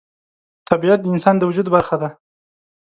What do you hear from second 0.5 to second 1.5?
طبیعت د انسان د